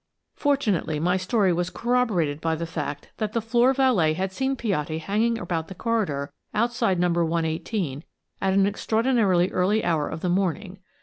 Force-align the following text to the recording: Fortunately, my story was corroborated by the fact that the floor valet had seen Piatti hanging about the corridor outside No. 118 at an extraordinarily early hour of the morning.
Fortunately, 0.33 0.99
my 0.99 1.15
story 1.15 1.53
was 1.53 1.69
corroborated 1.69 2.41
by 2.41 2.55
the 2.55 2.65
fact 2.65 3.11
that 3.17 3.33
the 3.33 3.39
floor 3.39 3.71
valet 3.71 4.13
had 4.13 4.31
seen 4.31 4.55
Piatti 4.55 4.97
hanging 4.97 5.37
about 5.37 5.67
the 5.67 5.75
corridor 5.75 6.33
outside 6.55 6.99
No. 6.99 7.09
118 7.11 8.03
at 8.41 8.51
an 8.53 8.65
extraordinarily 8.65 9.51
early 9.51 9.83
hour 9.83 10.09
of 10.09 10.21
the 10.21 10.27
morning. 10.29 10.79